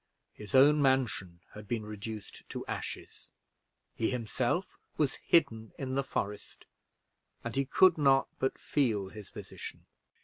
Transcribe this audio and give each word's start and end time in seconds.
His 0.33 0.55
own 0.55 0.81
mansion 0.81 1.41
had 1.53 1.67
been 1.67 1.85
reduced 1.85 2.41
to 2.49 2.65
ashes 2.65 3.29
he 3.93 4.09
himself 4.09 4.65
was 4.97 5.19
hidden 5.23 5.73
in 5.77 5.93
the 5.93 6.03
forest; 6.03 6.65
and 7.43 7.55
he 7.55 7.65
could 7.65 7.97
but 7.97 8.01
not 8.39 8.57
feel 8.59 9.09
his 9.09 9.29
position. 9.29 9.85